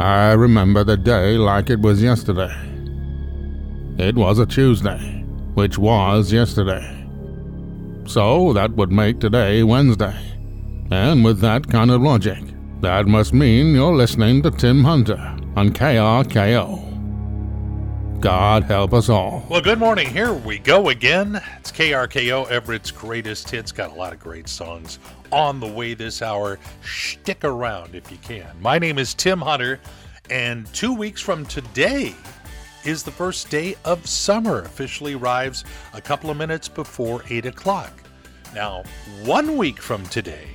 [0.00, 2.52] I remember the day like it was yesterday.
[3.96, 5.24] It was a Tuesday,
[5.54, 7.06] which was yesterday.
[8.06, 10.16] So that would make today Wednesday.
[10.90, 12.42] And with that kind of logic,
[12.80, 15.18] that must mean you're listening to Tim Hunter
[15.56, 16.93] on KRKO.
[18.24, 19.44] God help us all.
[19.50, 20.08] Well, good morning.
[20.08, 21.42] Here we go again.
[21.58, 23.70] It's KRKO, Everett's greatest hits.
[23.70, 24.98] Got a lot of great songs
[25.30, 26.58] on the way this hour.
[26.82, 28.48] Stick around if you can.
[28.62, 29.78] My name is Tim Hunter,
[30.30, 32.14] and two weeks from today
[32.86, 34.60] is the first day of summer.
[34.62, 37.92] Officially arrives a couple of minutes before 8 o'clock.
[38.54, 38.84] Now,
[39.24, 40.48] one week from today,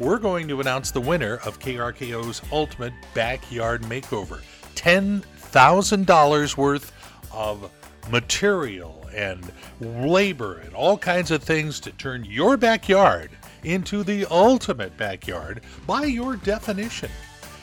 [0.00, 4.40] we're going to announce the winner of KRKO's Ultimate Backyard Makeover.
[4.74, 6.92] $10,000 worth
[7.32, 7.70] of
[8.10, 13.30] material and labor and all kinds of things to turn your backyard
[13.64, 17.10] into the ultimate backyard by your definition.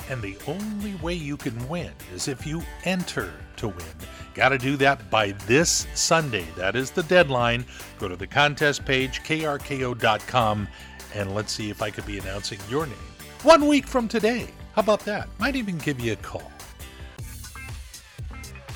[0.09, 3.95] And the only way you can win is if you enter to win.
[4.33, 6.45] Got to do that by this Sunday.
[6.55, 7.65] That is the deadline.
[7.99, 10.67] Go to the contest page, krko.com,
[11.13, 12.95] and let's see if I could be announcing your name
[13.43, 14.47] one week from today.
[14.73, 15.29] How about that?
[15.39, 16.51] Might even give you a call.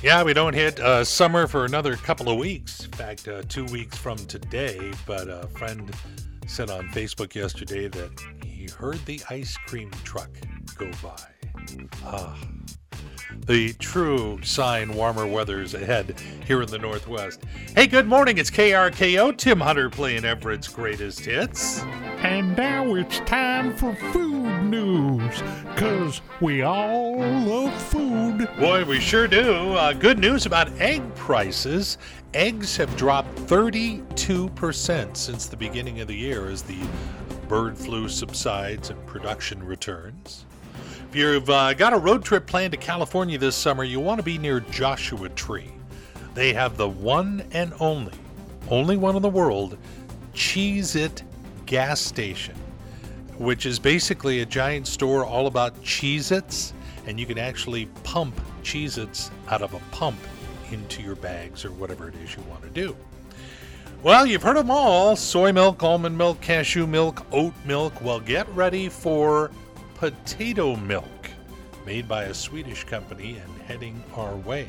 [0.03, 2.83] Yeah, we don't hit uh, summer for another couple of weeks.
[2.83, 4.91] In fact, uh, two weeks from today.
[5.05, 5.89] But a friend
[6.45, 8.11] said on Facebook yesterday that
[8.43, 10.29] he heard the ice cream truck
[10.77, 11.15] go by.
[12.03, 12.37] Ah,
[13.45, 17.41] the true sign warmer weather is ahead here in the Northwest.
[17.75, 18.37] Hey, good morning.
[18.37, 19.37] It's KRKO.
[19.37, 21.81] Tim Hunter playing Everett's greatest hits.
[22.19, 28.49] And now it's time for food news, because we all love food.
[28.59, 29.73] Boy, we sure do.
[29.73, 31.97] Uh, good news about egg prices.
[32.33, 36.79] Eggs have dropped 32% since the beginning of the year as the
[37.47, 40.45] bird flu subsides and production returns.
[41.13, 44.23] If you've uh, got a road trip planned to California this summer, you want to
[44.23, 45.71] be near Joshua Tree.
[46.33, 48.13] They have the one and only,
[48.71, 49.77] only one in the world,
[50.33, 51.21] Cheez It
[51.67, 52.55] gas station,
[53.37, 56.73] which is basically a giant store all about Cheez Its,
[57.05, 58.33] and you can actually pump
[58.63, 60.17] Cheez Its out of a pump
[60.71, 62.97] into your bags or whatever it is you want to do.
[64.01, 68.01] Well, you've heard them all soy milk, almond milk, cashew milk, oat milk.
[68.01, 69.51] Well, get ready for
[70.03, 71.29] potato milk,
[71.85, 74.67] made by a Swedish company and heading our way.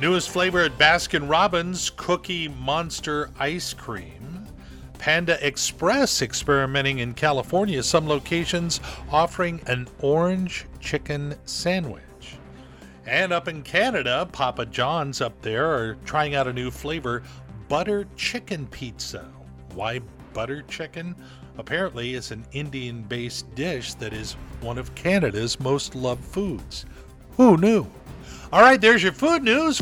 [0.00, 4.46] Newest flavor at Baskin Robbins Cookie Monster Ice Cream.
[4.98, 8.80] Panda Express experimenting in California, some locations
[9.12, 12.38] offering an orange chicken sandwich.
[13.04, 17.22] And up in Canada, Papa John's up there are trying out a new flavor
[17.68, 19.30] butter chicken pizza.
[19.74, 20.00] Why
[20.32, 21.14] butter chicken?
[21.60, 24.32] Apparently, it's an Indian based dish that is
[24.62, 26.86] one of Canada's most loved foods.
[27.36, 27.86] Who knew?
[28.50, 29.78] All right, there's your food news.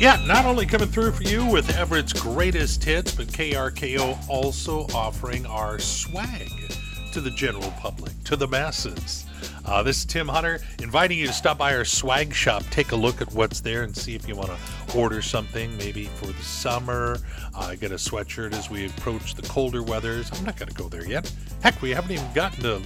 [0.00, 5.46] Yeah, not only coming through for you with Everett's greatest hits, but KRKO also offering
[5.46, 6.50] our swag
[7.12, 9.25] to the general public, to the masses.
[9.64, 12.96] Uh, this is Tim Hunter inviting you to stop by our swag shop, take a
[12.96, 14.56] look at what's there, and see if you want to
[14.96, 17.18] order something maybe for the summer.
[17.54, 20.30] Uh, get a sweatshirt as we approach the colder weathers.
[20.32, 21.32] I'm not going to go there yet.
[21.62, 22.80] Heck, we haven't even gotten to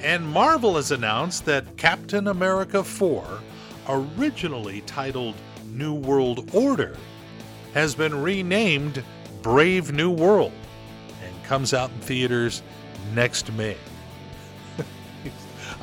[0.01, 3.27] And Marvel has announced that Captain America 4,
[3.89, 5.35] originally titled
[5.65, 6.95] New World Order,
[7.73, 9.03] has been renamed
[9.41, 10.53] Brave New World
[11.21, 12.63] and comes out in theaters
[13.13, 13.75] next May.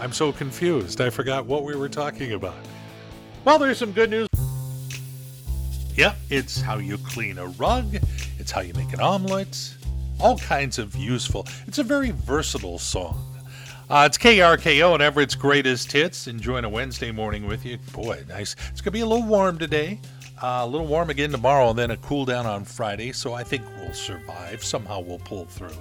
[0.03, 1.01] I'm so confused.
[1.01, 2.57] I forgot what we were talking about.
[3.45, 4.27] Well, there's some good news.
[5.95, 7.99] Yep, it's how you clean a rug,
[8.37, 9.77] it's how you make an omelet,
[10.19, 11.47] all kinds of useful.
[11.69, 13.25] It's a very versatile song.
[13.89, 16.27] Uh, it's KRKO and Everett's greatest hits.
[16.27, 17.79] Enjoying a Wednesday morning with you.
[17.93, 18.57] Boy, nice.
[18.73, 20.01] It's going to be a little warm today.
[20.43, 23.13] Uh, a little warm again tomorrow, and then a cool down on Friday.
[23.13, 24.65] So I think we'll survive.
[24.65, 25.77] Somehow we'll pull through.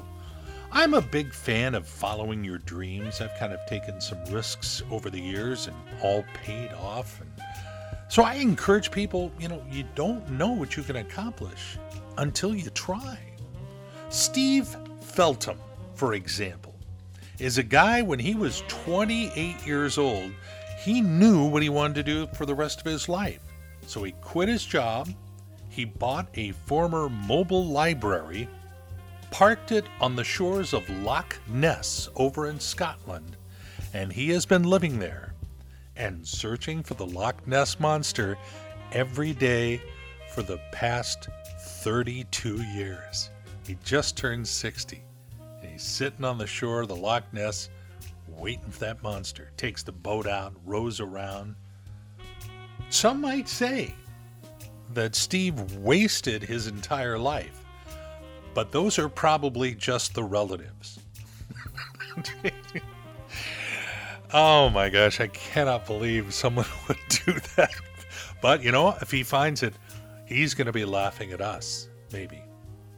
[0.73, 3.19] I'm a big fan of following your dreams.
[3.19, 7.19] I've kind of taken some risks over the years and all paid off.
[7.19, 7.29] And
[8.07, 11.77] so I encourage people, you know, you don't know what you can accomplish
[12.17, 13.19] until you try.
[14.09, 15.59] Steve Feltham,
[15.93, 16.73] for example,
[17.37, 20.31] is a guy when he was 28 years old,
[20.79, 23.41] he knew what he wanted to do for the rest of his life.
[23.87, 25.09] So he quit his job,
[25.67, 28.47] he bought a former mobile library,
[29.31, 33.37] parked it on the shores of Loch Ness over in Scotland,
[33.93, 35.33] and he has been living there
[35.95, 38.37] and searching for the Loch Ness monster
[38.91, 39.81] every day
[40.33, 41.29] for the past
[41.59, 43.31] 32 years.
[43.65, 45.01] He just turned 60.
[45.61, 47.69] And he's sitting on the shore of the Loch Ness
[48.27, 49.51] waiting for that monster.
[49.57, 51.55] Takes the boat out, rows around.
[52.89, 53.95] Some might say
[54.93, 57.60] that Steve wasted his entire life,
[58.53, 60.99] but those are probably just the relatives.
[64.33, 67.71] oh my gosh, I cannot believe someone would do that.
[68.41, 69.73] But you know, if he finds it,
[70.25, 72.41] he's going to be laughing at us, maybe.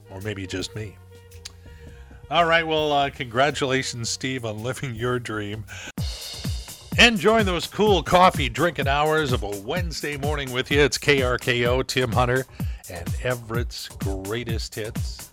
[0.10, 0.96] Or maybe just me.
[2.32, 5.66] All right, well, uh, congratulations, Steve, on living your dream.
[7.00, 10.80] Enjoying those cool coffee drinking hours of a Wednesday morning with you.
[10.80, 12.46] It's KRKO, Tim Hunter,
[12.90, 15.33] and Everett's greatest hits.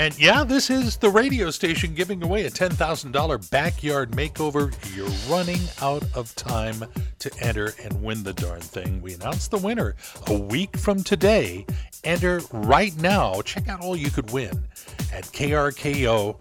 [0.00, 4.74] And yeah, this is the radio station giving away a $10,000 backyard makeover.
[4.96, 6.86] You're running out of time
[7.18, 9.02] to enter and win the darn thing.
[9.02, 9.96] We announce the winner
[10.28, 11.66] a week from today.
[12.02, 13.42] Enter right now.
[13.42, 14.66] Check out all you could win
[15.12, 16.32] at krko.com.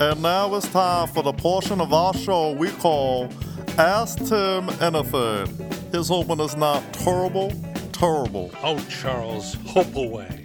[0.00, 3.30] And now it's time for the portion of our show we call
[3.78, 5.46] Ask Tim Anything.
[5.92, 7.54] His hoping is not terrible,
[7.92, 8.50] terrible.
[8.62, 10.43] Oh, Charles, hope away.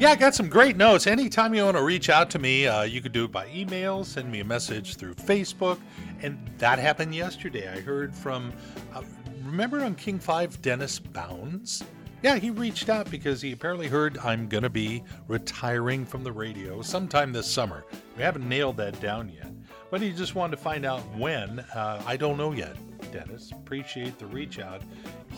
[0.00, 1.06] Yeah, I got some great notes.
[1.06, 4.02] Anytime you want to reach out to me, uh, you could do it by email,
[4.04, 5.78] send me a message through Facebook.
[6.20, 7.68] And that happened yesterday.
[7.68, 8.52] I heard from,
[8.92, 9.02] uh,
[9.44, 11.84] remember on King 5, Dennis Bounds?
[12.24, 16.32] Yeah, he reached out because he apparently heard I'm going to be retiring from the
[16.32, 17.84] radio sometime this summer.
[18.16, 19.52] We haven't nailed that down yet,
[19.90, 21.60] but he just wanted to find out when.
[21.60, 22.76] Uh, I don't know yet,
[23.12, 23.52] Dennis.
[23.52, 24.82] Appreciate the reach out.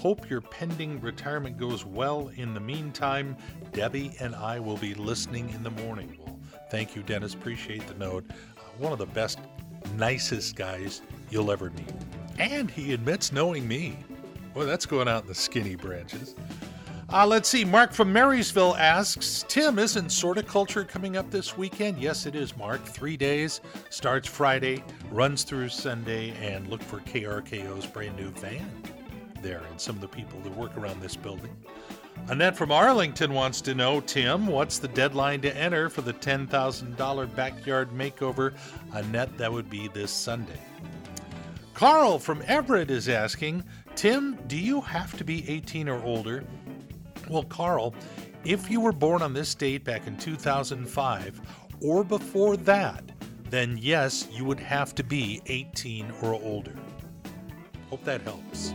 [0.07, 2.31] Hope your pending retirement goes well.
[2.37, 3.37] In the meantime,
[3.73, 6.17] Debbie and I will be listening in the morning.
[6.25, 6.39] Well,
[6.71, 7.35] thank you, Dennis.
[7.35, 8.25] Appreciate the note.
[8.31, 9.41] Uh, one of the best,
[9.97, 11.93] nicest guys you'll ever meet.
[12.39, 13.99] And he admits knowing me.
[14.55, 16.37] Boy, that's going out in the skinny branches.
[17.13, 17.65] Uh, let's see.
[17.65, 21.99] Mark from Marysville asks Tim, isn't Sorticulture coming up this weekend?
[21.99, 22.85] Yes, it is, Mark.
[22.85, 23.61] Three days.
[23.91, 28.71] Starts Friday, runs through Sunday, and look for KRKO's brand new van
[29.47, 31.57] there and some of the people that work around this building.
[32.29, 37.37] Annette from Arlington wants to know Tim, what's the deadline to enter for the $10,000
[37.37, 38.55] backyard makeover?
[38.93, 40.61] Annette, that would be this Sunday.
[41.75, 43.63] Carl from Everett is asking
[43.95, 46.43] Tim, do you have to be 18 or older?
[47.29, 47.95] Well, Carl,
[48.45, 51.41] if you were born on this date back in 2005
[51.81, 53.05] or before that,
[53.51, 56.75] then yes, you would have to be 18 or older.
[57.91, 58.75] Hope that helps.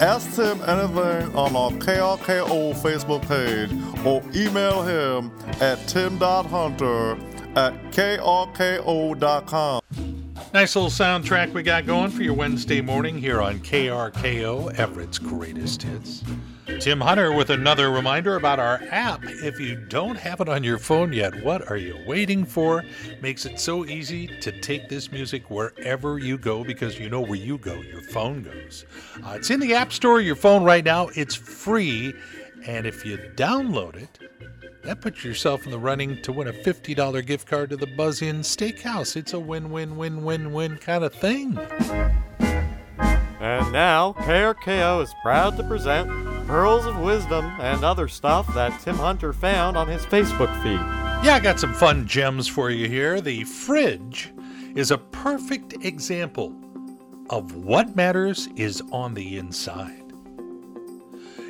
[0.00, 3.70] Ask Tim anything on our KRKO Facebook page
[4.06, 5.30] or email him
[5.60, 7.18] at tim.hunter
[7.54, 9.80] at krko.com.
[10.54, 15.82] Nice little soundtrack we got going for your Wednesday morning here on KRKO, Everett's greatest
[15.82, 16.24] hits.
[16.80, 19.22] Tim Hunter with another reminder about our app.
[19.24, 22.82] If you don't have it on your phone yet, what are you waiting for?
[23.20, 27.34] Makes it so easy to take this music wherever you go because you know where
[27.34, 28.86] you go, your phone goes.
[29.22, 31.08] Uh, it's in the App Store, your phone right now.
[31.08, 32.14] It's free.
[32.66, 34.18] And if you download it,
[34.82, 38.22] that puts yourself in the running to win a $50 gift card to the Buzz
[38.22, 39.16] Inn Steakhouse.
[39.16, 41.58] It's a win win win win win kind of thing.
[43.38, 48.96] And now, KRKO is proud to present Pearls of Wisdom and other stuff that Tim
[48.96, 50.80] Hunter found on his Facebook feed.
[51.24, 53.20] Yeah, I got some fun gems for you here.
[53.20, 54.32] The fridge
[54.74, 56.52] is a perfect example
[57.30, 60.12] of what matters is on the inside.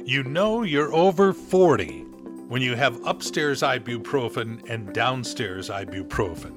[0.04, 2.02] You know you're over 40
[2.48, 6.56] when you have upstairs ibuprofen and downstairs ibuprofen.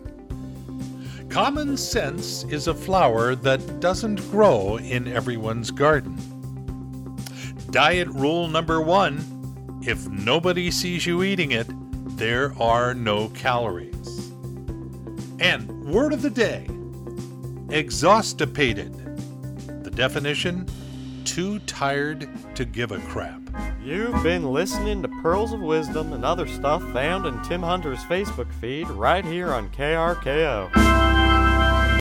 [1.30, 6.18] Common sense is a flower that doesn't grow in everyone's garden.
[7.74, 11.68] Diet rule number one if nobody sees you eating it,
[12.18, 14.32] there are no calories.
[15.39, 16.68] And word of the day
[17.75, 18.94] exhaustipated.
[19.84, 20.68] The definition
[21.25, 23.42] too tired to give a crap.
[23.84, 28.53] You've been listening to Pearls of Wisdom and other stuff found in Tim Hunter's Facebook
[28.53, 30.83] feed right here on KRKO.